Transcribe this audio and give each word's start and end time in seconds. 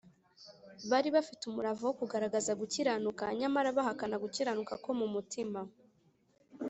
Bari 0.89 1.09
bafite 1.15 1.41
umurava 1.45 1.83
wo 1.87 1.95
kugaragaza 1.99 2.51
gukiranuka, 2.61 3.23
nyamara 3.39 3.75
bahakana 3.77 4.15
gukiranuka 4.23 4.73
ko 4.83 4.89
mu 4.99 5.07
mutima. 5.13 5.59